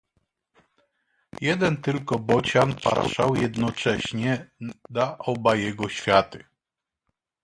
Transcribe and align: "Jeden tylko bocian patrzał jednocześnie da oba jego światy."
"Jeden 1.41 1.77
tylko 1.81 2.19
bocian 2.19 2.75
patrzał 2.83 3.35
jednocześnie 3.35 4.51
da 4.89 5.17
oba 5.17 5.55
jego 5.55 5.89
światy." 5.89 6.43